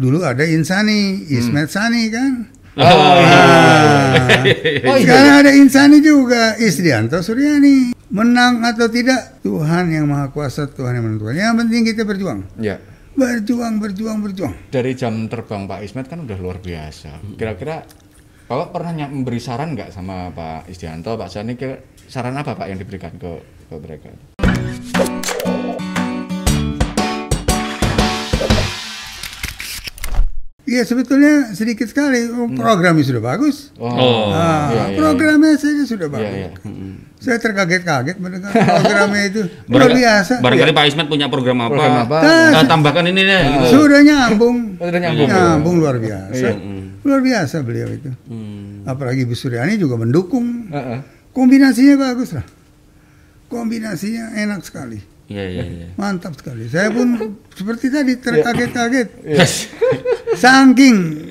[0.00, 2.32] dulu ada Insani, Ismet Sani kan.
[2.80, 3.36] Oh, iya.
[3.36, 4.88] Ah.
[4.88, 5.04] Oh, iya.
[5.04, 7.92] Sekarang ada Insani juga, Isrianto Suryani.
[8.10, 11.36] Menang atau tidak, Tuhan yang Maha Kuasa, Tuhan yang menentukan.
[11.36, 12.40] Yang penting kita berjuang.
[12.58, 12.80] Ya.
[13.14, 14.54] Berjuang, berjuang, berjuang.
[14.72, 17.20] Dari jam terbang Pak Ismet kan udah luar biasa.
[17.36, 17.84] Kira-kira
[18.50, 21.54] Bapak pernah memberi saran nggak sama Pak Isdianto, Pak Sani,
[22.10, 23.38] saran apa Pak yang diberikan ke,
[23.70, 24.10] ke mereka?
[30.70, 33.74] Iya sebetulnya sedikit sekali Oh, programnya sudah bagus.
[33.74, 33.90] Oh,
[34.30, 36.30] Ah, iya, iya, programnya saja sudah iya, bagus.
[36.30, 36.48] iya.
[37.18, 40.38] Saya terkaget-kaget mendengar programnya itu luar biasa.
[40.38, 41.74] Barangkali Pak Ismet punya program apa?
[41.74, 42.18] Program apa?
[42.22, 43.42] Nah, tambahkan ini deh.
[43.42, 43.66] gitu.
[43.76, 45.26] Sudah nyambung, Oh, sudah nyambung.
[45.28, 46.52] nyambung luar biasa, Iya.
[47.02, 48.10] luar biasa beliau itu.
[48.86, 50.70] Apalagi Bu Suryani juga mendukung.
[50.70, 50.98] Heeh.
[51.30, 52.46] Kombinasinya bagus lah,
[53.46, 55.86] kombinasinya enak sekali, Iya, iya, iya.
[55.94, 56.66] mantap sekali.
[56.66, 57.18] Saya pun
[57.58, 59.46] seperti tadi terkaget-kaget, Iya.
[60.36, 61.30] saking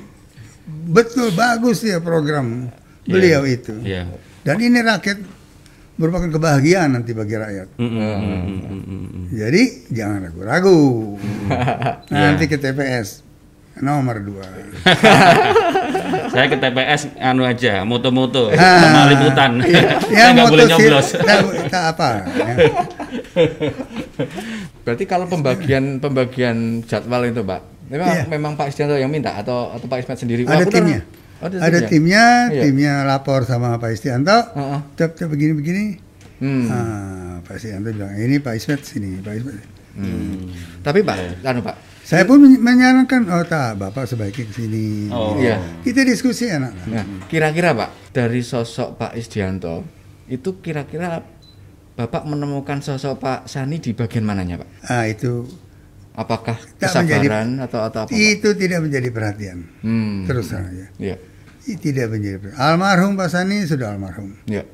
[0.90, 2.68] betul bagus ya program
[3.04, 3.72] beliau itu.
[3.80, 4.06] Iya.
[4.40, 5.18] Dan ini rakyat
[5.96, 7.68] merupakan kebahagiaan nanti bagi rakyat.
[7.76, 9.24] Mm, mm, mm, mm, mm, mm, mm.
[9.36, 10.80] Jadi jangan ragu-ragu.
[12.12, 13.20] Nanti ke TPS
[13.80, 14.44] nomor dua.
[16.32, 19.50] Saya ke TPS anu aja, moto-moto Ah, sama liputan.
[19.62, 19.98] iya.
[20.08, 21.08] Saya nggak boleh nyoblos.
[21.16, 22.10] tak, tak apa.
[22.24, 22.54] ya.
[24.82, 28.22] Berarti kalau pembagian pembagian jadwal itu, Pak, memang Iya.
[28.26, 30.42] memang Pak Isdianto yang minta atau atau Pak Ismet sendiri?
[30.46, 31.00] Ada Aku timnya.
[31.40, 32.62] Oh, Ada timnya, Iya.
[32.62, 34.38] timnya lapor sama Pak Istianto.
[34.52, 34.80] Heeh.
[34.94, 35.96] Tep, tep begini-begini.
[36.38, 36.68] Hmm.
[36.68, 39.56] Ah, Pak Istianto bilang, ini Pak Ismet sini, Pak Ismet.
[39.90, 40.52] Hmm.
[40.80, 45.06] Tapi Pak, anu Pak, Saya pun men- menyarankan, oh tak, Bapak sebaiknya ke sini.
[45.08, 45.38] Oh.
[45.38, 45.62] Iya.
[45.80, 46.72] Kita diskusi enak.
[46.86, 49.86] Nah, kira-kira Pak, dari sosok Pak Isdianto,
[50.26, 51.22] itu kira-kira
[51.90, 54.68] Bapak menemukan sosok Pak Sani di bagian mananya, Pak?
[54.84, 55.44] Ah, itu
[56.20, 58.10] Apakah menjadi- kesabaran atau atau apa?
[58.10, 59.58] Itu tidak menjadi perhatian.
[59.80, 60.28] Hmm.
[60.28, 60.68] Terus terang.
[61.00, 61.16] Iya.
[61.62, 62.60] Itu tidak menjadi perhatian.
[62.60, 64.36] Almarhum Pak Sani sudah almarhum.
[64.44, 64.68] Iya.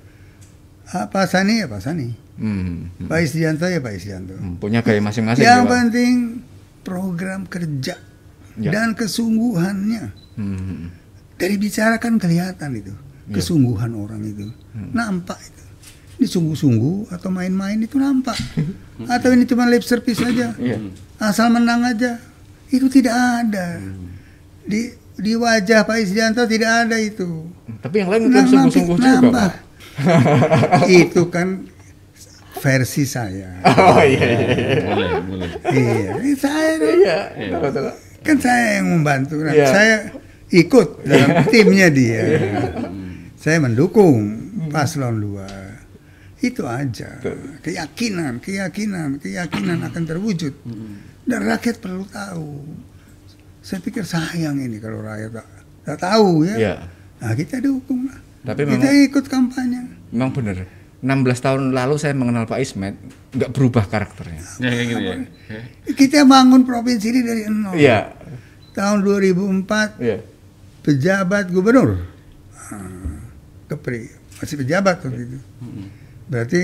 [0.88, 2.10] Ah, Pak Sani ya Pak Sani.
[2.36, 2.90] Hmm.
[2.92, 3.06] Hmm.
[3.06, 4.34] Pak Isdianto ya Pak Isdianto.
[4.34, 6.12] Hmm, Punya gaya masing-masing Yang ya, penting
[6.82, 7.94] program kerja
[8.56, 8.70] Ya.
[8.70, 10.04] dan kesungguhannya.
[10.34, 10.88] Hmm.
[11.34, 12.92] Dari bicara kan kelihatan itu
[13.26, 13.34] Ya.
[13.34, 14.46] kesungguhan orang itu
[14.92, 15.64] nampak itu.
[16.16, 18.36] Ini sungguh-sungguh atau main-main itu nampak.
[19.14, 20.56] atau ini cuma lip service saja.
[20.56, 20.80] Iya.
[21.20, 22.16] Asal menang aja.
[22.72, 23.78] Itu tidak ada.
[24.64, 27.48] Di di wajah Pak Isdianto tidak ada itu.
[27.80, 29.52] Tapi yang lain kan sungguh-sungguh juga, nampak.
[29.52, 29.54] Pak.
[31.04, 31.68] itu kan
[32.60, 33.60] versi saya.
[33.76, 34.48] Oh iya iya.
[34.56, 34.80] iya.
[34.88, 35.48] Boleh, boleh.
[35.72, 37.18] iya, ini saya Iya,
[38.24, 39.36] kan saya yang membantu.
[39.44, 39.52] Nah.
[39.52, 39.96] Saya
[40.50, 42.24] ikut dalam timnya dia.
[43.36, 45.75] saya mendukung paslon dua.
[46.36, 47.16] Itu aja.
[47.60, 50.52] Keyakinan, keyakinan, keyakinan akan terwujud.
[51.22, 52.60] Dan rakyat perlu tahu.
[53.60, 55.46] Saya pikir sayang ini kalau rakyat tak,
[55.82, 56.54] tak tahu ya.
[56.54, 56.74] Iya.
[57.18, 58.20] Nah kita dukung lah.
[58.46, 59.80] Tapi kita memang- ikut kampanye.
[60.12, 60.56] Memang benar.
[60.96, 62.94] 16 tahun lalu saya mengenal Pak Ismet,
[63.30, 64.42] nggak berubah karakternya.
[64.58, 65.16] Ya, kayak gitu ya.
[65.92, 67.74] Kita bangun provinsi ini dari nol.
[67.74, 68.12] Iya.
[68.72, 70.18] Tahun 2004 Iya.
[70.80, 72.00] pejabat gubernur.
[72.54, 73.18] Ah,
[73.66, 75.38] Kepri masih pejabat waktu itu.
[76.26, 76.62] Berarti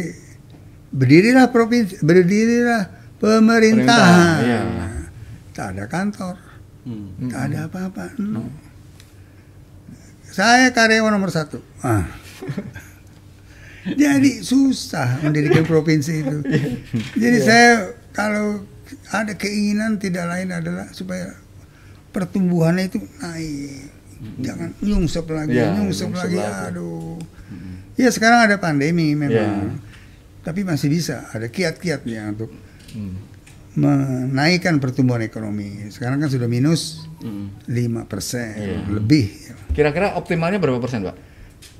[0.88, 2.82] berdirilah provinsi, berdirilah
[3.16, 4.36] pemerintahan.
[4.40, 4.60] Iya.
[5.52, 6.34] Tak ada kantor,
[6.82, 7.28] Hmm.
[7.28, 8.16] tak ada apa-apa.
[8.18, 8.48] no.
[10.24, 11.60] Saya karyawan nomor satu.
[11.78, 12.08] Ah.
[14.00, 16.38] Jadi susah mendirikan provinsi itu.
[17.14, 17.72] Jadi saya
[18.10, 18.62] kalau
[19.10, 21.34] ada keinginan tidak lain adalah supaya
[22.10, 23.90] pertumbuhannya itu naik.
[24.38, 26.36] Jangan nyungsep lagi, Ya, nyungsep nyungsep lagi.
[26.38, 26.66] lagi.
[26.70, 27.18] Aduh.
[27.94, 29.32] Ya sekarang ada pandemi memang.
[29.32, 29.76] Ya.
[30.42, 32.50] Tapi masih bisa, ada kiat-kiatnya untuk
[32.92, 33.16] Hmm.
[33.72, 35.88] menaikkan pertumbuhan ekonomi.
[35.88, 37.48] Sekarang kan sudah minus Hmm.
[37.64, 38.78] 5 persen Iya.
[38.90, 39.32] lebih.
[39.72, 41.16] Kira-kira optimalnya berapa persen, Pak?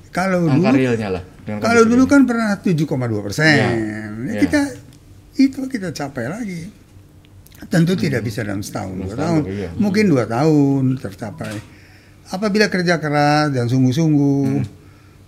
[0.09, 1.23] Kalau Angka dulu realnya lah.
[1.59, 3.45] Kalau dulu kan pernah 7,2 persen.
[3.51, 4.41] Ya, Ya, ya.
[4.41, 4.61] Kita
[5.35, 6.61] itu kita capai lagi.
[7.63, 9.69] Tentu tidak bisa dalam setahun, dua Setahun, tahun, iya.
[9.79, 11.55] mungkin dua tahun tercapai.
[12.27, 14.82] Apabila kerja keras dan sungguh-sungguh, Hmm.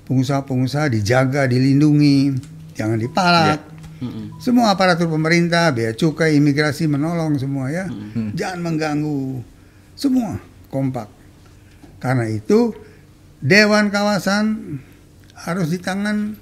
[0.06, 2.34] Pengusaha-pengusaha dijaga, dilindungi,
[2.78, 3.62] jangan dipalak.
[4.04, 4.38] Mm-mm.
[4.44, 7.88] Semua aparatur pemerintah, bea cukai, imigrasi menolong semua ya.
[7.88, 8.36] Hmm.
[8.36, 9.42] Jangan mengganggu.
[9.96, 10.36] Semua
[10.68, 11.08] kompak.
[12.04, 12.76] Karena itu
[13.40, 14.78] dewan kawasan
[15.34, 16.36] harus di tangan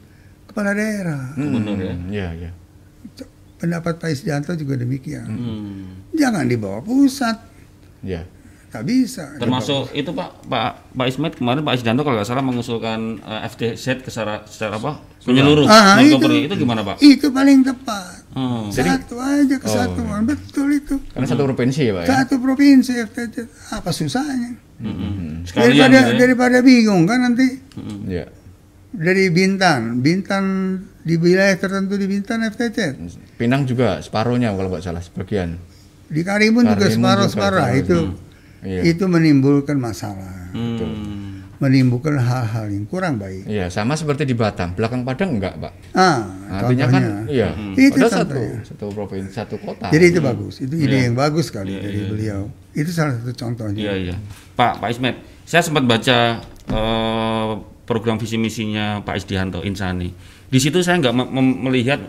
[0.50, 1.38] kepala daerah.
[1.38, 1.94] Gubernur ya.
[1.94, 2.51] Hmm, Iya, iya.
[3.62, 5.30] Pendapat Pak Isdianto juga demikian.
[5.30, 5.83] Hmm.
[6.12, 7.38] Jangan di bawah pusat.
[8.04, 8.27] Iya.
[8.73, 9.37] Tak bisa.
[9.37, 14.01] Termasuk itu Pak Pak Pak Ismet kemarin Pak Isdanto kalau nggak salah mengusulkan eh, FTZ
[14.01, 16.25] ke secara, secara apa menyeluruh Ah, non itu.
[16.43, 16.97] Itu gimana Pak?
[16.97, 18.25] Itu paling tepat.
[18.33, 18.67] Hmm.
[18.67, 20.97] Satu aja kesatuan, betul itu.
[21.07, 22.07] Karena satu provinsi ya Pak ya.
[22.09, 23.35] Satu provinsi FTZ,
[23.71, 24.57] apa susahnya?
[24.75, 25.45] Mm-mm.
[25.45, 26.19] Sekalian Daripada gitu ya.
[26.19, 27.45] daripada bingung kan nanti
[28.03, 28.25] Iya.
[28.91, 30.43] dari Bintan, Bintan
[30.99, 32.97] di wilayah tertentu di Bintan FTZ,
[33.35, 35.61] Pinang juga separuhnya kalau nggak salah sebagian.
[36.05, 37.97] di Karimun juga Karimun separuh-separuh juga itu
[38.63, 38.81] Iya.
[38.88, 41.44] itu menimbulkan masalah, Hmm.
[41.60, 43.48] menimbulkan hal-hal yang kurang baik.
[43.48, 44.75] Iya, sama seperti di Batam.
[44.75, 45.74] Belakang Padang enggak, Pak.
[45.92, 47.56] Ah, Artinya kan iya.
[47.74, 49.88] Itu Padahal satu satu provinsi, satu kota.
[49.88, 51.04] Jadi itu bagus, itu ide Iya.
[51.07, 52.07] yang bagus sekali Iya, dari iya.
[52.07, 52.42] beliau.
[52.71, 53.80] Itu salah satu contohnya.
[53.80, 54.15] Iya iya.
[54.54, 56.18] Pak Pak Ismet, saya sempat baca
[56.63, 57.51] eh,
[57.83, 60.12] program visi misinya Pak Isdianto Insani.
[60.48, 61.15] Di situ saya nggak
[61.60, 62.00] melihat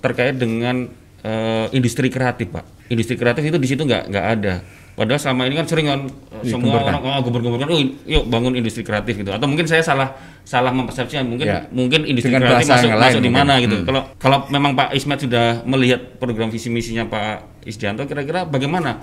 [0.00, 0.88] terkait dengan
[1.20, 2.64] eh, industri kreatif Pak.
[2.88, 4.54] Industri kreatif itu di situ nggak nggak ada.
[4.98, 8.82] Padahal selama ini kan sering kan eh, semua orang oh, gubernur-gubernur, oh, yuk bangun industri
[8.82, 9.30] kreatif gitu.
[9.30, 11.62] Atau mungkin saya salah salah mempersepsikan mungkin Ya.
[11.70, 13.76] mungkin industri Dengan kreatif bahasa masuk, masuk di mana gitu.
[13.78, 13.86] Hmm.
[13.86, 18.98] Kalau kalau memang Pak Ismet sudah melihat program visi misinya Pak Isdianto, kira-kira bagaimana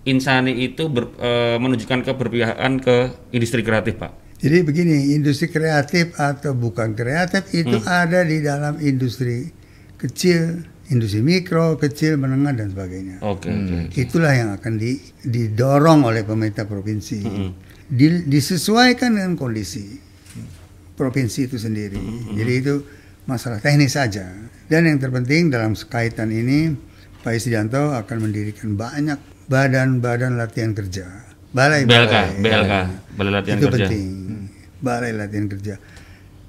[0.00, 2.96] Insani itu ber- eh, menunjukkan keberpihakan ke
[3.34, 4.40] industri kreatif, Pak?
[4.40, 8.06] Jadi begini, industri kreatif atau bukan kreatif itu Hmm.
[8.06, 9.52] ada di dalam industri
[10.00, 13.22] kecil, industri mikro, kecil, menengah dan sebagainya.
[13.22, 13.86] Oke, Hmm.
[13.86, 13.94] oke.
[13.94, 17.18] Itulah yang akan di- didorong oleh pemerintah provinsi.
[17.20, 17.50] Mm-mm.
[17.86, 19.98] Di- disesuaikan dengan kondisi
[20.92, 21.98] provinsi itu sendiri.
[22.32, 22.74] Jadi itu
[23.24, 24.26] masalah teknis saja.
[24.66, 26.70] Dan yang terpenting dalam kaitan ini
[27.18, 31.06] Pak Isdianto akan mendirikan banyak badan-badan latihan kerja.
[31.50, 32.72] Balai BLK, BLK,
[33.12, 33.78] Balai Latihan itu Kerja.
[33.84, 34.08] penting.
[34.78, 35.74] Balai latihan kerja.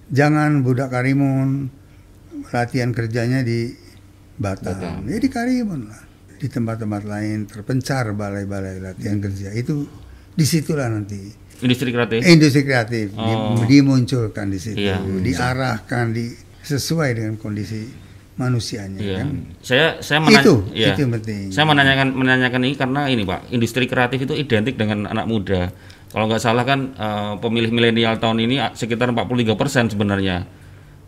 [0.08, 1.74] Jangan budak Karimun
[2.50, 3.74] latihan kerjanya di
[4.42, 4.74] Batam.
[4.74, 5.06] Batam.
[5.06, 6.02] Ya di Karimun lah.
[6.36, 9.54] Di tempat-tempat lain terpencar balai-balai latihan kerja.
[9.54, 9.86] Itu
[10.32, 11.22] di situlah nanti
[11.62, 12.26] Industri kreatif.
[12.26, 13.62] industri kreatif di- Oh.
[13.62, 14.98] dimunculkan di situ, Iya.
[14.98, 17.86] diarahkan di sesuai dengan kondisi
[18.34, 19.18] manusianya Iya.
[19.22, 19.28] kan.
[19.62, 20.98] Saya saya mena- Itu, iya.
[20.98, 21.54] itu penting.
[21.54, 25.70] Saya menanyakan menanyakan ini karena ini Pak, industri kreatif itu identik dengan anak muda.
[26.10, 30.44] Kalau nggak salah kan eh, pemilih milenial tahun ini sekitar 43% sebenarnya.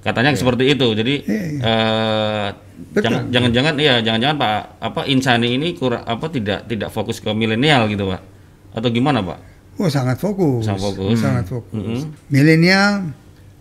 [0.03, 0.87] Katanya seperti itu.
[0.91, 1.43] Jadi iya.
[1.63, 2.47] eh,
[2.91, 3.01] Betul.
[3.07, 7.87] jangan jangan-jangan iya jangan-jangan Pak apa Insani ini kurang apa tidak tidak fokus ke milenial
[7.87, 8.21] gitu Pak.
[8.75, 9.39] Atau gimana Pak?
[9.79, 11.17] Oh sangat fokus, Sangat fokus.
[11.17, 11.73] sangat fokus.
[11.73, 12.29] Mm-mm.
[12.29, 13.09] Milenial,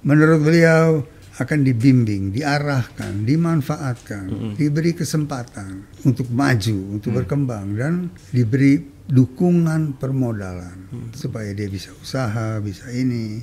[0.04, 1.00] menurut beliau
[1.40, 11.56] akan dibimbing, diarahkan, dimanfaatkan, diberi kesempatan untuk maju, untuk berkembang dan diberi dukungan permodalan supaya
[11.56, 13.40] dia bisa usaha, bisa ini.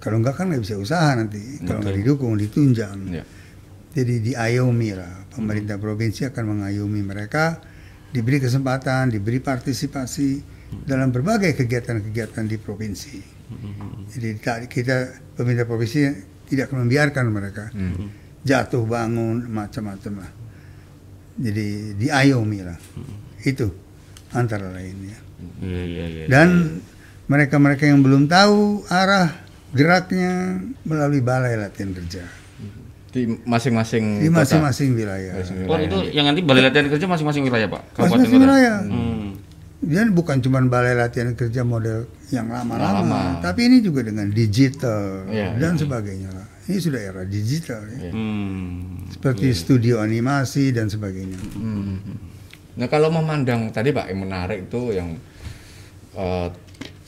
[0.00, 1.60] Kalau enggak kan nggak bisa usaha nanti.
[1.62, 2.98] Kalau nggak didukung, ditunjang.
[3.06, 3.24] Iya.
[3.90, 7.58] Jadi diayomi lah, pemerintah provinsi akan mengayomi mereka,
[8.08, 10.28] diberi kesempatan, diberi partisipasi
[10.86, 13.14] dalam berbagai kegiatan-kegiatan di provinsi.
[14.08, 14.96] Jadi tak- kita
[15.34, 16.00] pemerintah provinsi
[16.46, 17.64] tidak akan membiarkan mereka
[18.40, 20.30] jatuh bangun macam-macam lah.
[21.34, 22.78] Jadi diayomi lah.
[23.42, 23.68] Itu
[24.32, 25.18] antara lainnya.
[25.58, 26.30] Iya.
[26.30, 26.78] Dan
[27.26, 32.22] mereka-mereka yang belum tahu arah geraknya melalui balai latihan kerja
[33.10, 35.34] Di masing-masing di masing-masing wilayah.
[35.34, 37.82] Masing- Oh itu yang nanti balai latihan kerja masing-masing wilayah Pak.
[37.90, 38.76] Kabupaten Masing-masing wilayah.
[38.82, 39.26] Hmm.
[39.80, 43.22] Dan bukan cuma balai latihan kerja model yang lama-lama, Lama.
[43.42, 46.46] tapi ini juga dengan digital Iya, dan sebagainya lah.
[46.68, 48.12] Ini sudah era digital ya.
[48.14, 49.10] Hmm.
[49.10, 51.40] Seperti studio animasi dan sebagainya.
[51.56, 51.98] Hmm.
[52.78, 55.18] Nah kalau memandang tadi Pak yang menarik itu yang
[56.14, 56.48] eh,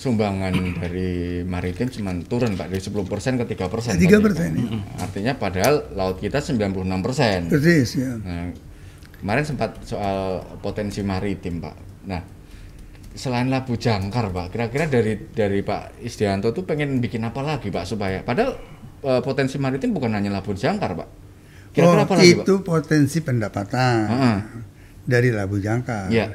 [0.02, 0.50] sumbangan
[0.82, 3.94] dari maritim cuma turun Pak dari 10% ke 3%.
[3.94, 4.58] 3%, tadi.
[4.58, 4.78] ya.
[4.98, 7.46] Artinya padahal laut kita 96%.
[7.54, 8.18] Persis ya.
[8.18, 8.50] Nah,
[9.22, 11.76] kemarin sempat soal potensi maritim Pak.
[12.10, 12.18] Nah,
[13.14, 17.86] selain Labu Jangkar Pak, kira-kira dari dari Pak Isdianto tuh pengen bikin apa lagi Pak
[17.86, 18.58] supaya padahal
[19.06, 21.08] eh, potensi maritim bukan hanya Labu Jangkar Pak.
[21.70, 22.42] Kira-kira oh, apa lagi Pak?
[22.42, 24.38] itu potensi pendapatan Heeh.
[25.06, 26.10] dari Labu Jangkar.
[26.10, 26.34] Iya.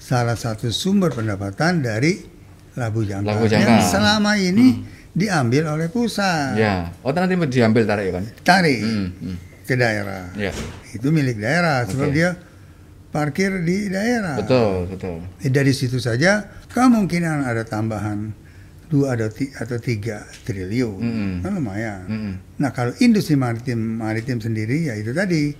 [0.00, 2.31] Salah satu sumber pendapatan dari
[2.74, 3.84] Labu Jangkar, Labu yang Jangkar.
[3.84, 4.80] selama ini
[5.12, 6.56] diambil oleh pusat.
[6.56, 8.24] Ya, oh nanti diambil tarik kan?
[8.40, 9.36] Tarik Hmm, hmm.
[9.62, 10.32] ke daerah.
[10.34, 10.52] Ya,
[10.90, 12.14] Itu milik daerah sebab Oke.
[12.14, 12.30] dia
[13.08, 14.36] parkir di daerah.
[14.36, 15.20] betul, betul.
[15.38, 18.32] Eh, Dari situ saja kemungkinan ada tambahan
[18.88, 21.32] dua atau ti- atau tiga triliun, Mm-mm.
[21.40, 22.04] kan lumayan.
[22.04, 22.34] Mm-mm.
[22.56, 25.52] Nah kalau industri maritim maritim sendiri ya itu tadi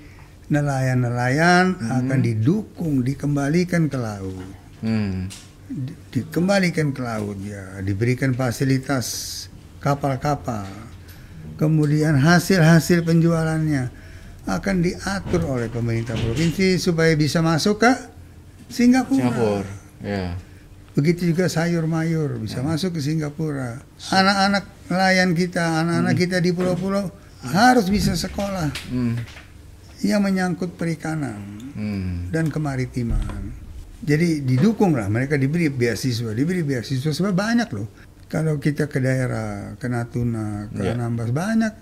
[0.49, 4.49] nelayan-nelayan akan didukung dikembalikan ke laut,
[4.81, 5.28] Hmm.
[5.66, 9.07] Di- dikembalikan ke laut ya, diberikan fasilitas
[9.78, 10.69] kapal-kapal,
[11.57, 13.88] kemudian hasil-hasil penjualannya
[14.45, 17.92] akan diatur oleh pemerintah provinsi supaya bisa masuk ke
[18.69, 19.23] Singapura.
[19.23, 19.73] Singapura.
[20.02, 20.35] Ya.
[20.92, 23.81] Begitu juga sayur mayur bisa masuk ke Singapura.
[24.12, 27.09] Anak-anak nelayan kita, anak-anak kita di pulau-pulau
[27.42, 29.16] harus bisa sekolah Hmm.
[30.04, 31.38] yang menyangkut perikanan
[31.73, 32.28] Hmm.
[32.28, 33.62] dan kemaritiman.
[34.03, 37.87] Jadi didukung lah mereka diberi beasiswa, diberi beasiswa sebab banyak loh.
[38.27, 40.99] Kalau kita ke daerah, ke Natuna, ke Ya.
[40.99, 41.75] Anambas banyak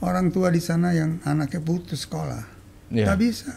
[0.00, 2.46] orang tua di sana yang anaknya putus sekolah,
[2.88, 3.12] Ya.
[3.12, 3.52] tak bisa,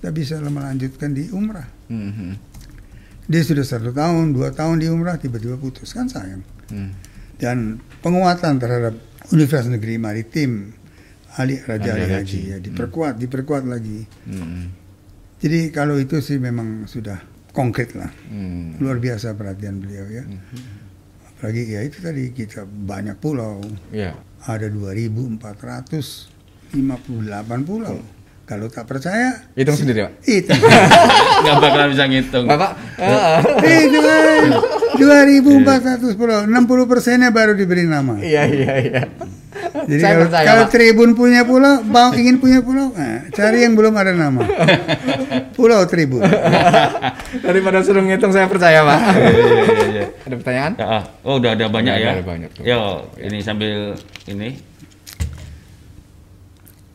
[0.00, 1.66] tak bisa melanjutkan di umrah.
[1.90, 2.34] Hmm, hmm.
[3.28, 6.40] Dia sudah satu tahun, dua tahun di umrah tiba-tiba putus kan sayang.
[6.72, 6.96] Hmm.
[7.36, 8.96] Dan penguatan terhadap
[9.34, 10.72] Universitas Negeri Maritim
[11.36, 12.08] Ali Raja Haji.
[12.08, 14.06] Haji ya diperkuat, diperkuat lagi.
[14.30, 14.72] Hmm.
[15.38, 17.22] Jadi kalau itu sih memang sudah
[17.54, 18.10] konkret lah.
[18.26, 18.74] Hmm.
[18.82, 20.26] Luar biasa perhatian beliau ya.
[21.30, 23.62] Apalagi ya itu tadi kita banyak pulau.
[23.94, 24.18] Ya.
[24.42, 26.74] Ada 2458
[27.62, 27.98] pulau.
[28.48, 30.24] Kalau tak percaya, Hitung sendiri, Pak.
[30.24, 30.56] itu.
[31.44, 32.48] nggak bakalan bisa ngitung.
[32.48, 33.44] Bapak, eh,
[33.84, 34.56] itu kan
[34.96, 36.56] 2400 pulau, 60
[36.88, 38.16] persennya baru diberi nama.
[38.24, 39.02] iya iya iya.
[39.88, 40.72] Jadi Saya kalau, percaya, kalau Pak.
[40.72, 44.42] Tribun punya pulau, bang ingin punya pulau, nah, cari yang belum ada nama.
[45.56, 46.22] Pulau Tribun.
[47.46, 49.00] Daripada suruh ngitung saya percaya, Pak.
[49.00, 50.04] Iya, iya, iya.
[50.26, 50.72] Ada pertanyaan?
[50.78, 51.02] Ya, ah.
[51.26, 52.10] oh udah ada banyak Udah ya.
[52.16, 52.62] ada banyak tuh.
[52.62, 52.80] Yo,
[53.20, 53.96] ini sambil
[54.30, 54.60] ini.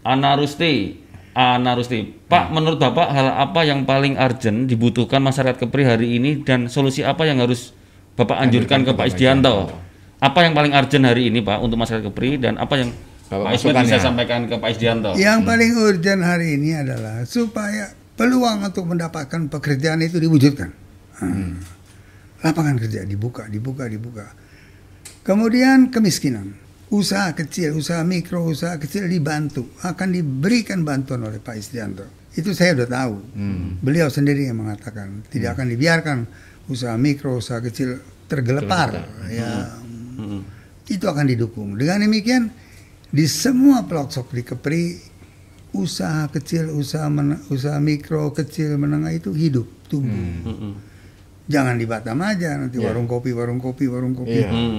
[0.03, 1.03] Ana Rusti,
[1.33, 2.03] Ana Rusti.
[2.27, 7.01] Pak, menurut Bapak hal apa yang paling urgent dibutuhkan masyarakat Kepri hari ini dan solusi
[7.01, 7.71] apa yang harus
[8.13, 9.82] Bapak anjurkan ke Pak Isdianto?
[10.23, 12.95] Apa yang paling urgent hari ini, Pak, untuk masyarakat Kepri dan apa yang
[13.27, 15.19] Bapak Pak Ismet bisa sampaikan ke Pak Isdianto?
[15.19, 20.71] Yang paling urgent hari ini adalah supaya peluang untuk mendapatkan pekerjaan itu diwujudkan.
[21.19, 21.59] Hmm.
[22.39, 24.31] Lapangan kerja dibuka, dibuka, dibuka.
[25.27, 26.55] Kemudian kemiskinan.
[26.87, 29.75] Usaha kecil, usaha mikro, usaha kecil dibantu.
[29.83, 32.07] Akan diberikan bantuan oleh Pak Istianto.
[32.31, 33.15] Itu saya udah tahu.
[33.35, 33.75] Hmm.
[33.83, 36.17] Beliau sendiri yang mengatakan tidak akan dibiarkan
[36.71, 37.99] usaha mikro, usaha kecil
[38.31, 39.03] tergelepar.
[39.27, 39.82] Ya,
[40.13, 40.41] Mm-mm.
[40.85, 41.73] itu akan didukung.
[41.73, 42.49] Dengan demikian
[43.07, 44.83] di semua pelosok di Kepri
[45.71, 47.09] usaha kecil, usaha
[47.47, 50.13] usaha mikro, kecil, menengah itu hidup, tumbuh.
[50.45, 50.73] Mm-mm.
[51.43, 52.87] Jangan di Batam aja nanti Iya.
[52.87, 54.37] warung kopi, warung kopi, warung kopi.
[54.37, 54.49] Iya.
[54.49, 54.71] Mm.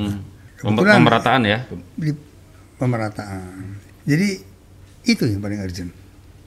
[0.56, 1.58] Pem- Kebetulan- Pemerataan ya.
[1.92, 2.10] Di
[2.74, 3.76] pemerataan.
[4.02, 4.28] Jadi
[5.04, 5.92] itu yang paling urgent.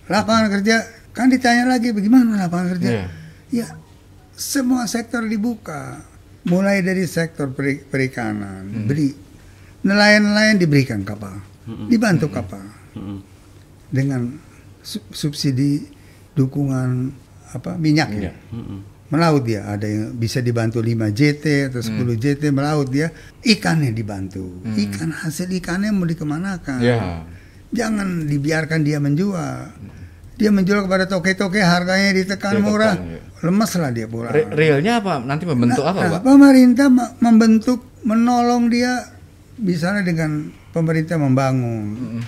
[0.07, 0.75] Lapangan kerja
[1.11, 2.89] kan ditanya lagi bagaimana lapangan kerja?
[2.89, 3.05] Iya.
[3.53, 3.67] Ya
[4.33, 6.01] semua sektor dibuka.
[6.47, 8.85] Mulai dari sektor peri- perikanan, Hmm.
[8.85, 9.11] beli
[9.81, 11.37] nelayan-nelayan diberikan kapal,
[11.85, 12.63] dibantu kapal.
[12.93, 13.19] Mm-mm.
[13.87, 14.35] dengan
[14.81, 15.85] su- subsidi
[16.33, 17.13] dukungan
[17.49, 18.33] apa minyak ya.
[19.07, 23.07] Melaut dia ada yang bisa dibantu 5 JT atau 10 JT melaut dia
[23.39, 24.59] ikannya dibantu.
[24.67, 26.79] Ikan hasil ikannya mau dikemanakan?
[26.79, 27.23] Ya.
[27.69, 29.71] jangan dibiarkan dia menjual
[30.37, 33.19] dia menjual kepada toke-toke harganya ditekan Ditekan, murah ya.
[33.41, 35.17] lemes lah dia pulang Re- realnya apa?
[35.19, 36.21] Nanti membentuk apa, Nah, Pak?
[36.23, 39.01] pemerintah me- membentuk menolong dia
[39.57, 42.21] misalnya dengan pemerintah membangun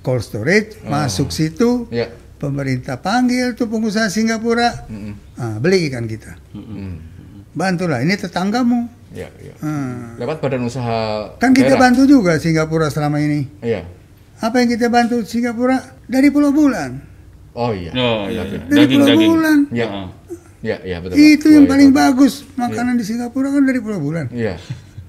[0.00, 2.10] cold storage masuk situ Ya.
[2.36, 5.14] pemerintah panggil tuh pengusaha Singapura Mm-mm.
[5.36, 6.94] ah, beli ikan kita Mm.
[7.52, 9.56] bantulah ini tetanggamu Ya, ya.
[9.58, 10.12] Ah.
[10.16, 11.80] Lewat badan usaha kan kita daerah.
[11.86, 13.88] bantu juga Singapura selama ini Iya.
[14.36, 17.07] apa yang kita bantu Singapura dari Pulau Bulan
[17.58, 17.90] Oh iya.
[17.92, 18.42] Oh iya.
[18.44, 18.58] Iya.
[18.62, 19.30] dari Daging Pulau daging.
[19.32, 19.86] Bulan Ya.
[19.86, 20.06] Heeh.
[20.60, 21.14] Ya, ya betul.
[21.16, 21.98] Itu yang paling itu.
[21.98, 24.58] bagus makanan di Singapura kan dari Pulau Bulan Iya.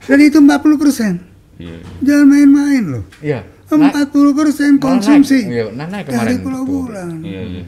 [0.01, 1.13] dan itu 40 persen
[1.56, 1.77] Iya.
[2.01, 3.46] jangan main-main loh Iya.
[3.68, 5.50] 40 persen konsumsi naik.
[5.51, 6.22] Iya, nah, naik kemarin.
[6.24, 6.74] dari Pulau Betul.
[6.84, 7.63] Bulan Iya, iya.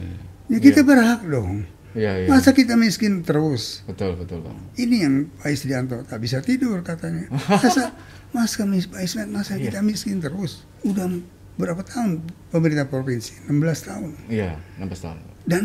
[0.48, 2.26] ya kita berhak dong Iya, iya.
[2.26, 4.54] masa kita miskin terus Betul, betul, Pak.
[4.76, 7.90] ini yang Pak Isdianto tak bisa tidur katanya masa
[8.30, 9.68] mas kami Pak Ismet masa Iya.
[9.68, 11.10] kita miskin terus udah
[11.54, 15.18] berapa tahun pemerintah provinsi 16 tahun Iya, 16 tahun.
[15.44, 15.64] dan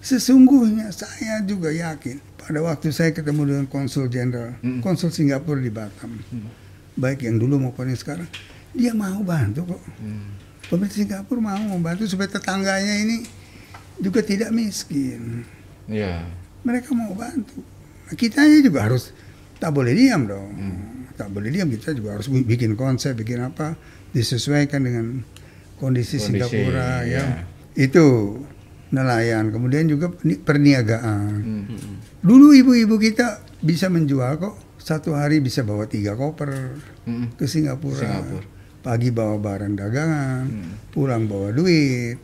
[0.00, 4.80] sesungguhnya saya juga yakin pada waktu saya ketemu dengan konsul jenderal Mm.
[4.80, 6.18] konsul Singapura di Batam
[6.94, 8.26] baik yang dulu maupun yang sekarang
[8.70, 10.34] dia mau bantu kok Hmm.
[10.64, 13.22] pemerintah Singapura mau membantu supaya tetangganya ini
[13.96, 15.42] juga tidak miskin
[15.84, 16.26] Iya.
[16.60, 17.64] mereka mau bantu.
[18.04, 19.10] Nah, kita juga harus
[19.56, 20.52] tak boleh diam dong.
[21.14, 23.72] Tak boleh diam kita juga harus bi- bikin konsep, bikin apa
[24.10, 25.06] disesuaikan dengan
[25.76, 27.20] kondisi, Kondisi, Singapura ya.
[27.20, 27.24] ya.
[27.74, 28.38] Itu
[28.88, 31.30] nelayan, kemudian juga ni- perniagaan.
[31.38, 31.64] Hmm.
[32.18, 36.72] Dulu ibu-ibu kita bisa menjual kok satu hari bisa bawa tiga koper
[37.04, 37.30] Hmm.
[37.32, 38.00] ke Singapura.
[38.00, 38.46] Singapura.
[38.78, 40.44] Pagi bawa barang dagangan,
[40.88, 42.16] pulang bawa duit.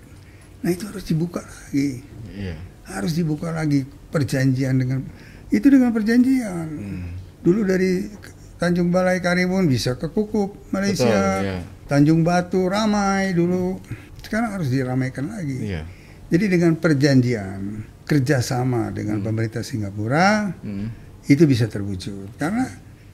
[0.61, 2.01] Nah itu harus dibuka lagi
[2.33, 2.57] Iya.
[2.87, 5.05] harus dibuka lagi perjanjian dengan
[5.49, 6.67] itu dengan perjanjian.
[6.67, 7.05] Hmm.
[7.39, 8.09] Dulu dari
[8.57, 11.59] Tanjung Balai Karimun bisa ke Kukup Malaysia, Betul, iya.
[11.85, 13.77] Tanjung Batu ramai dulu.
[14.21, 15.59] Sekarang harus diramaikan lagi.
[15.65, 15.83] Iya.
[16.29, 17.61] Jadi dengan perjanjian
[18.05, 20.89] kerjasama dengan pemerintah Singapura Hmm.
[21.25, 22.37] itu bisa terwujud.
[22.37, 22.65] Karena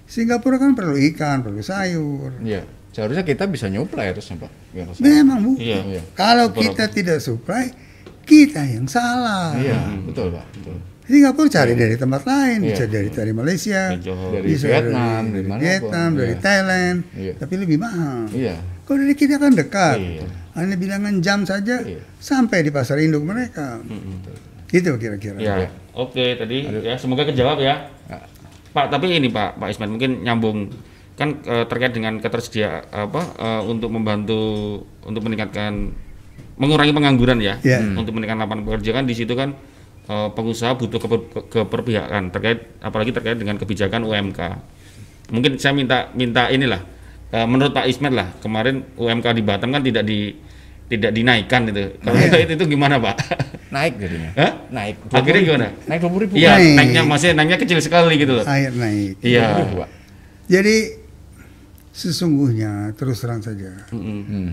[0.05, 2.39] Singapura kan perlu ikan, perlu sayur.
[2.43, 2.67] Iya.
[2.91, 4.51] Seharusnya kita bisa nyuplai harusnya Pak.
[4.99, 5.53] Memang bu.
[5.55, 5.79] Iya.
[5.87, 6.03] Iya.
[6.13, 6.75] Kalau Betul.
[6.75, 7.71] kita tidak supply,
[8.27, 9.55] kita yang salah.
[9.55, 10.47] Iya, betul Pak.
[10.59, 10.77] Betul.
[11.11, 12.69] Singapura cari dari tempat lain, Iya.
[12.71, 15.61] bisa dari dari Malaysia, Dari bisa Vietnam, dari, dari.
[15.61, 16.41] Vietnam, dari Iya.
[16.41, 17.33] Thailand, Iya.
[17.35, 18.23] tapi lebih mahal.
[18.31, 18.55] Iya.
[18.87, 20.25] Kalau dari kita kan dekat, Iya.
[20.55, 22.01] hanya bilangan jam saja Iya.
[22.17, 23.83] sampai di pasar induk mereka.
[24.67, 25.35] Gitu kira-kira.
[25.37, 27.91] Ya, oke tadi ya semoga kejawab ya.
[28.07, 28.19] Ya.
[28.71, 30.71] Pak, tapi ini Pak, Pak Ismail mungkin nyambung
[31.19, 34.41] kan eh, terkait dengan ketersediaan apa eh, untuk membantu
[35.03, 35.91] untuk meningkatkan
[36.55, 37.81] mengurangi pengangguran ya, Ya.
[37.83, 39.57] untuk meningkatkan lapangan pekerjaan di situ kan
[40.31, 44.41] pengusaha butuh keper- ke- keperpihakan terkait apalagi terkait dengan kebijakan UMK.
[45.31, 46.83] Mungkin saya minta minta inilah
[47.31, 50.35] eh, menurut Pak Ismail lah kemarin UMK di Batam kan tidak di
[50.87, 51.95] tidak dinaikkan itu.
[52.01, 52.43] Kalau Iya.
[52.43, 53.15] itu, itu gimana Pak?
[53.71, 54.31] Naik jadinya.
[54.35, 54.53] Hah?
[54.69, 54.95] Naik.
[55.09, 55.67] Akhirnya gimana?
[55.87, 56.33] Naik 20 ribu.
[56.35, 56.75] Iya, Naik.
[56.75, 58.45] naiknya masih naiknya kecil sekali gitu loh.
[58.45, 59.15] Air naik.
[59.23, 59.47] Iya.
[60.47, 60.77] Jadi
[61.91, 64.21] sesungguhnya terus terang saja Mm-mm.
[64.25, 64.51] Hmm.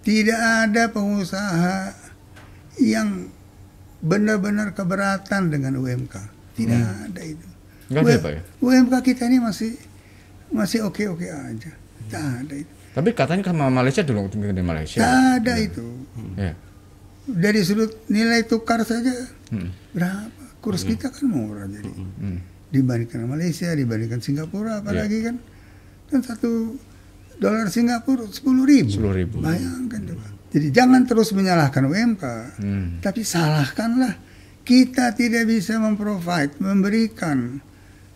[0.00, 1.90] tidak ada pengusaha
[2.78, 3.26] yang
[3.98, 6.14] benar-benar keberatan dengan UMK.
[6.54, 7.46] Tidak ada itu.
[7.88, 8.42] Nggak ada, Pak, ya?
[8.60, 9.72] UMK kita ini masih
[10.50, 11.72] masih oke-oke aja.
[11.72, 12.72] Tidak ada itu.
[12.88, 14.98] Tapi katanya sama Malaysia dulu waktu di Malaysia.
[14.98, 15.86] Tidak ada itu.
[16.34, 16.54] Iya.
[17.28, 19.12] Dari sudut nilai tukar saja
[19.48, 19.72] Hmm.
[19.92, 20.44] berapa?
[20.58, 21.88] Kurs kita kan murah jadi.
[21.88, 22.40] Hmm.
[22.68, 25.32] Dibandingkan Malaysia, dibandingkan Singapura, apalagi Iya.
[25.32, 25.36] kan
[26.08, 26.76] kan satu
[27.36, 28.90] dolar Singapura sepuluh ribu.
[28.90, 29.40] 10.000.
[29.40, 30.26] Bayangkan coba.
[30.48, 32.24] Jadi jangan terus menyalahkan UMK,
[32.56, 32.86] Hmm.
[32.98, 34.16] tapi salahkanlah
[34.62, 37.60] kita tidak bisa memprovide, memberikan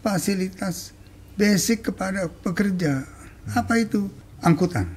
[0.00, 0.96] fasilitas
[1.34, 3.04] basic kepada pekerja.
[3.48, 4.08] Apa itu?
[4.40, 4.88] Angkutan,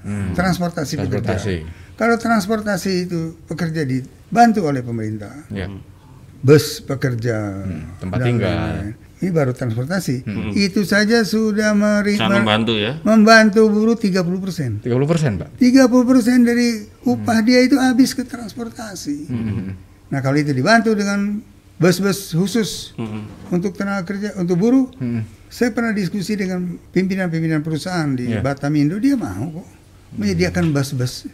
[0.00, 0.30] Hmm.
[0.32, 1.56] transportasi, Transportasi.
[1.58, 1.80] pekerja.
[1.92, 5.66] Kalau transportasi itu pekerja dibantu oleh pemerintah, Ya.
[6.38, 8.52] bus pekerja, Hmm, tempat tinggal.
[8.52, 8.94] lain-lain.
[9.22, 10.26] Ini baru transportasi.
[10.52, 12.98] Itu saja sudah meri- membantu ya.
[13.00, 14.70] membantu buruh 30 persen.
[14.78, 15.54] 30 persen, Pak.
[15.56, 16.68] 30 persen dari
[17.02, 19.18] upah dia itu habis ke transportasi.
[19.24, 19.78] Hmm.
[20.08, 21.38] Nah kalau itu dibantu dengan
[21.74, 23.22] bus-bus khusus Mm-mm.
[23.48, 25.22] untuk tenaga kerja, untuk buruh, Hmm.
[25.48, 28.38] saya pernah diskusi dengan pimpinan-pimpinan perusahaan di Iya.
[28.38, 29.66] Batam Indo, dia mau kok
[30.12, 31.30] menyediakan bus-bus.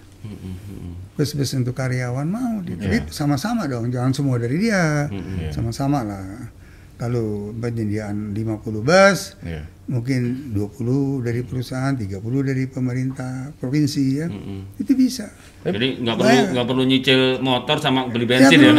[1.14, 2.76] Bus-bus untuk karyawan mau, dia.
[2.76, 5.50] tapi sama-sama dong, jangan semua dari dia, Iya.
[5.50, 6.52] sama-sama lah.
[6.98, 9.70] Kalau penyediaan 50 bus, Iya.
[9.86, 14.74] mungkin 20 dari perusahaan, 30 dari pemerintah provinsi ya, Mm-mm.
[14.76, 15.30] itu bisa.
[15.62, 16.48] Jadi nggak perlu Bayang.
[16.50, 18.74] nggak perlu nyicil motor sama beli bensin ya.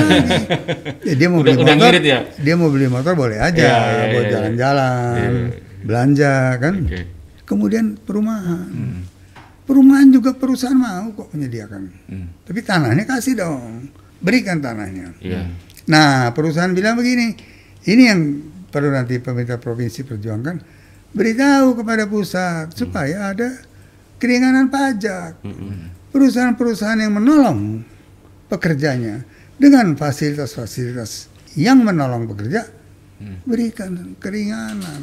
[1.07, 2.19] Ya, dia mau Udah- beli udah motor, ngirit ya?
[2.37, 5.31] dia mau beli motor boleh aja, Iya, iya, buat iya, jalan-jalan, Iya.
[5.81, 6.73] belanja kan.
[6.83, 7.01] Oke.
[7.41, 8.67] Kemudian perumahan,
[9.63, 11.83] perumahan juga perusahaan mau kok menyediakan.
[12.05, 12.27] Hmm.
[12.43, 13.87] Tapi tanahnya kasih dong,
[14.19, 15.15] berikan tanahnya.
[15.17, 15.47] Iya.
[15.87, 17.33] Nah, perusahaan bilang begini,
[17.85, 18.19] ini yang
[18.67, 20.55] perlu nanti pemerintah provinsi perjuangkan,
[21.11, 23.49] beritahu kepada pusat supaya ada
[24.17, 25.39] keringanan pajak.
[26.09, 27.85] Perusahaan-perusahaan yang menolong
[28.49, 29.21] pekerjanya
[29.55, 32.65] dengan fasilitas-fasilitas yang menolong pekerja,
[33.45, 35.01] berikan keringanan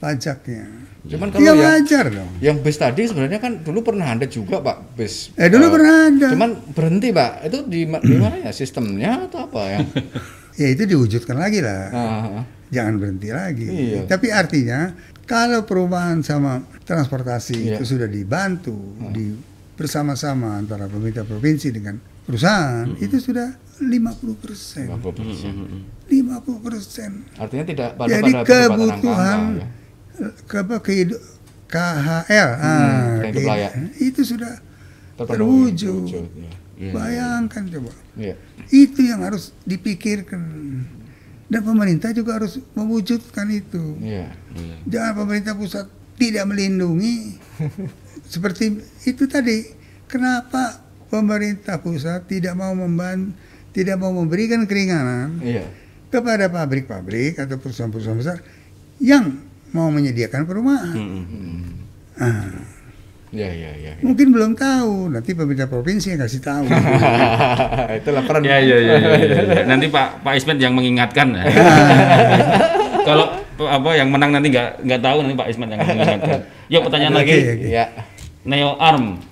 [0.00, 0.66] pajaknya.
[1.00, 2.30] Cuman Ya kalau yang wajar dong.
[2.44, 5.32] yang bus tadi sebenarnya kan dulu pernah ada juga, Pak, bus.
[5.36, 6.28] Eh, dulu pernah ada.
[6.32, 7.32] Cuman berhenti, Pak.
[7.48, 9.78] Itu di, di mana ya sistemnya atau apa ya?
[10.60, 11.88] Ya itu diwujudkan lagi lah.
[11.88, 13.64] Ah, jangan berhenti lagi.
[13.64, 14.04] Iya.
[14.04, 14.92] Tapi artinya
[15.24, 16.52] kalau perubahan sama
[16.84, 17.74] transportasi Iya.
[17.74, 18.76] itu sudah dibantu
[19.08, 19.32] di
[19.72, 23.48] bersama-sama antara pemerintah provinsi dengan perusahaan itu sudah
[23.80, 24.84] 50 persen.
[24.92, 25.52] 50 persen.
[26.04, 27.10] 50 persen.
[27.34, 29.66] Artinya tidak pada Jadi pada kebutuhan ya.
[30.44, 31.24] ke apa, kehidu-
[31.66, 33.72] KHL ah, Hmm, layak.
[33.96, 34.58] itu sudah
[35.16, 36.04] terwujud.
[36.04, 36.50] terwujud, ya.
[36.80, 36.92] Iya.
[36.96, 37.92] Bayangkan coba.
[38.16, 38.34] Iya.
[38.66, 40.40] Itu yang harus dipikirkan.
[41.44, 44.00] Dan pemerintah juga harus mewujudkan itu.
[44.00, 44.32] Iya.
[44.50, 44.76] Iya.
[44.88, 45.84] Jangan pemerintah pusat
[46.16, 47.36] tidak melindungi
[48.32, 49.76] seperti itu tadi.
[50.06, 53.36] Kenapa pemerintah pusat tidak mau memban
[53.70, 55.68] tidak mau memberikan keringanan Iya.
[56.08, 58.38] kepada pabrik-pabrik atau perusahaan-perusahaan besar
[58.98, 59.38] yang
[59.70, 60.90] mau menyediakan perumahan?
[60.90, 61.62] Mm-mm.
[62.16, 62.50] Ah,
[63.30, 63.92] Iya, iya, iya.
[63.94, 64.02] iya.
[64.02, 66.66] mungkin belum tahu, nanti pemerintah provinsi yang kasih tahu.
[68.02, 68.42] Itulah peran.
[68.42, 69.62] Ya, ya, ya, ya, ya, ya.
[69.70, 71.30] Nanti Pak Pak Ismet yang mengingatkan.
[73.08, 73.26] Kalau
[73.60, 76.38] apa yang menang nanti nggak nggak tahu nanti Pak Ismet yang mengingatkan.
[76.66, 77.36] Yuk pertanyaan lagi.
[77.70, 77.84] Iya.
[78.50, 79.22] Neo Arm.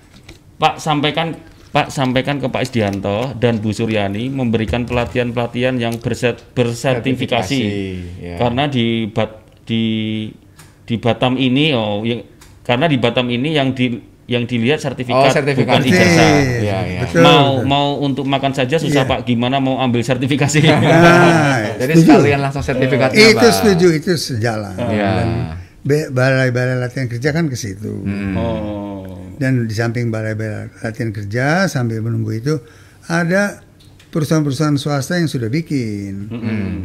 [0.62, 1.34] Pak sampaikan
[1.68, 7.60] Pak sampaikan ke Pak Isdianto dan Bu Suryani memberikan pelatihan-pelatihan yang berset, bersertifikasi.
[7.60, 7.62] Sertifikasi,
[8.24, 8.36] ya.
[8.40, 9.84] Karena di bat, di
[10.88, 12.37] di Batam ini oh yang-
[12.68, 13.96] karena di Batam ini yang di
[14.28, 15.80] yang dilihat Oh, sertifikat, sertifikat.
[15.80, 16.28] bukan ijazah.
[16.60, 17.00] Iya, iya.
[17.02, 17.64] Betul, mau betul.
[17.64, 19.10] mau untuk makan saja susah Iya.
[19.10, 20.60] Pak, gimana mau ambil sertifikasi?
[20.60, 22.12] Nah, Jadi setuju.
[22.12, 23.56] sekalian langsung sertifikatnya, itu Pak.
[23.56, 24.76] setuju itu sejalan.
[24.76, 25.08] Iya.
[25.16, 25.28] Dan
[25.80, 28.04] be- balai-balai latihan kerja kan ke situ.
[28.04, 28.36] Hmm.
[28.36, 29.16] oh.
[29.40, 32.60] Dan di samping balai-balai latihan kerja sambil menunggu itu
[33.08, 33.64] ada
[34.06, 36.76] perusahaan-perusahaan swasta yang sudah bikin Hmm.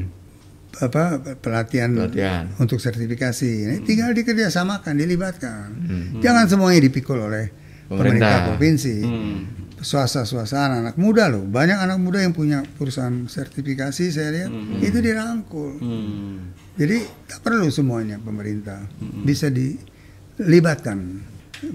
[0.82, 2.50] Apa pelatihan, Pelatihan.
[2.58, 3.52] untuk sertifikasi.
[3.70, 5.66] Ini tinggal dikerjasamakan, dilibatkan.
[5.70, 6.08] Hmm.
[6.18, 7.54] Jangan semuanya dipikul oleh
[7.86, 7.94] Pemerintah.
[7.94, 8.96] pemerintah provinsi.
[9.06, 9.40] Hmm.
[9.84, 15.76] Swasta-swasta anak-anak muda loh, banyak anak muda yang punya perusahaan sertifikasi saya lihat itu dirangkul.
[15.78, 16.56] Hmm.
[16.74, 18.80] Jadi tak perlu semuanya pemerintah
[19.22, 21.20] bisa dilibatkan.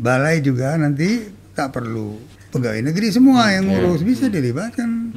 [0.00, 1.20] Balai juga nanti
[1.52, 2.16] tak perlu
[2.48, 5.12] pegawai negeri semua yang ngurus bisa dilibatkan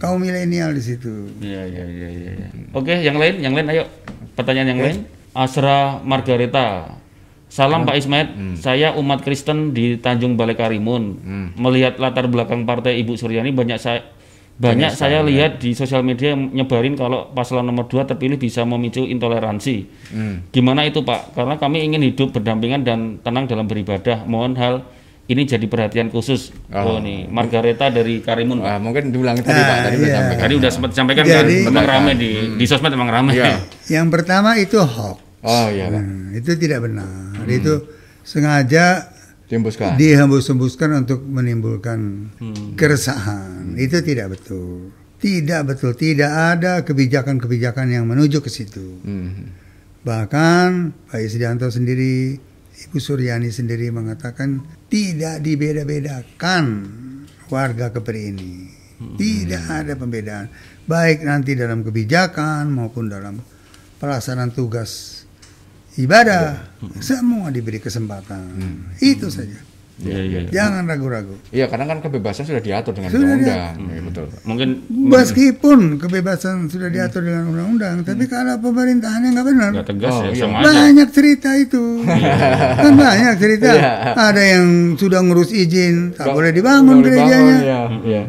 [0.00, 1.28] kaum milenial di situ.
[1.38, 2.30] Iya iya iya iya.
[2.40, 2.48] iya.
[2.72, 3.84] Oke, yang lain, yang lain ayo.
[4.32, 4.96] Pertanyaan yang lain.
[5.36, 6.96] Asra Margareta.
[7.50, 8.30] Salam Pak Ismet,
[8.62, 11.18] saya umat Kristen di Tanjung Balai Karimun.
[11.58, 14.06] Melihat latar belakang partai Ibu Suryani banyak saya
[14.60, 19.76] banyak saya lihat di sosial media nyebarin kalau paslon nomor 2 terpilih bisa memicu intoleransi.
[20.12, 20.44] Hmm.
[20.52, 21.32] Gimana itu Pak?
[21.32, 24.28] Karena kami ingin hidup berdampingan dan tenang dalam beribadah.
[24.28, 24.74] Mohon hal
[25.30, 26.50] ini jadi perhatian khusus.
[26.68, 26.98] Oh, Oh.
[26.98, 28.58] nih, Margareta dari Karimun.
[28.58, 28.66] Pak.
[28.66, 30.16] Wah, mungkin diulangi tadi Ah, Pak, tadi udah iya.
[30.18, 30.42] sampaikan.
[30.42, 32.16] Tadi udah sempat disampaikan Jadi- kan, memang Betul, rame kan?
[32.18, 33.30] di di sosmed memang rame.
[33.32, 33.54] Iya.
[33.88, 35.18] Yang pertama itu hoax.
[35.40, 36.02] Oh iya, Pak.
[36.02, 37.08] Nah, itu tidak benar.
[37.46, 37.72] Itu
[38.20, 39.08] sengaja
[39.46, 39.96] Dihembuskan.
[39.96, 42.28] dihembus-hembuskan untuk menimbulkan
[42.74, 43.74] keresahan.
[43.74, 44.92] Itu tidak betul.
[45.16, 45.92] Tidak betul.
[45.92, 49.00] Tidak ada kebijakan-kebijakan yang menuju ke situ.
[49.00, 49.52] Hmm.
[50.00, 50.68] Bahkan
[51.06, 52.40] Pak Isdianto sendiri,
[52.88, 56.64] Ibu Suryani sendiri mengatakan tidak dibeda-bedakan
[57.52, 58.52] warga Kepri ini.
[59.00, 60.52] Tidak ada pembedaan.
[60.84, 63.40] Baik nanti dalam kebijakan maupun dalam
[63.96, 65.24] pelaksanaan tugas
[65.96, 68.56] ibadah, semua diberi kesempatan.
[69.00, 69.69] Itu saja.
[70.00, 70.40] Iya, iya.
[70.48, 71.36] Jangan ragu-ragu.
[71.50, 73.76] Iya, karena kan kebebasan sudah diatur dengan undang-undang.
[73.76, 74.26] Iya, betul.
[74.42, 80.22] Mungkin Meskipun kebebasan sudah diatur dengan undang-undang, tapi kalau pemerintahannya nggak benar, nggak tegas Oh,
[80.22, 80.40] ya, iya.
[80.40, 80.64] sama aja.
[80.66, 81.84] banyak cerita itu.
[82.82, 83.68] kan banyak cerita.
[83.70, 83.92] Iya.
[84.14, 87.56] Ada yang sudah ngurus izin, tak Nggak- boleh dibangun gerejanya.
[87.58, 88.22] Iya, iya.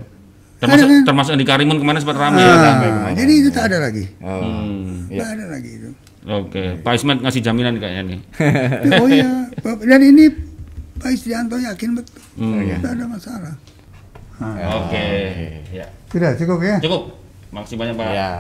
[0.57, 1.03] Termasuk Ada kan?
[1.03, 2.53] termasuk yang di Karimun kemarin sempat rame Ah, ya.
[2.53, 3.15] ramai kemarin.
[3.17, 4.05] jadi itu tak ada lagi.
[4.19, 4.29] Oh.
[4.37, 5.09] Hmm.
[5.09, 5.19] Iya.
[5.19, 5.89] Tak ada lagi itu.
[6.21, 8.19] Oke, Pak Ismet ngasih jaminan kayaknya nih.
[9.01, 9.29] oh iya,
[9.89, 10.29] dan ini
[11.01, 12.21] Pak Isdianto yakin betul.
[12.35, 12.61] Hmm.
[12.61, 12.77] iya.
[12.77, 13.53] Tidak ada masalah.
[14.79, 15.05] Oke,
[15.69, 15.85] ya.
[16.07, 16.77] Sudah cukup ya?
[16.79, 17.01] Cukup.
[17.49, 18.07] Makasih banyak Pak.
[18.07, 18.31] Iya.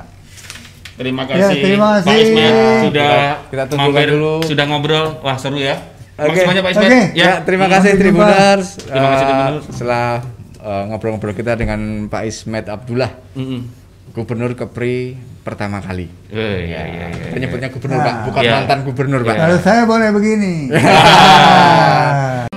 [0.93, 1.59] Terima Ya, kasih.
[1.59, 2.21] terima Pak kasih.
[2.21, 4.33] Ismet sudah Kita- kita tunggu mampir, dulu.
[4.43, 5.07] sudah ngobrol.
[5.19, 5.75] Wah, seru ya.
[6.13, 6.27] Oke.
[6.27, 6.87] Makasih banyak Pak Ismet.
[6.87, 7.01] Oke.
[7.15, 7.91] Ya, terima kasih.
[7.95, 8.67] Tribuners.
[8.79, 9.63] Terima kasih, Eh, Tribuners.
[9.67, 10.05] Setelah
[10.59, 13.61] eh, ngobrol-ngobrol kita dengan Pak Ismet Abdullah, Mm-mm.
[14.11, 16.05] Gubernur Kepri pertama kali.
[16.27, 17.29] Eh, iya, iya, iya.
[17.31, 18.05] Penyebutnya gubernur Nah.
[18.05, 18.53] Pak, bukan Iya.
[18.59, 19.35] mantan gubernur Pak.
[19.35, 20.53] Kalau saya boleh begini.
[20.71, 22.45] Ah.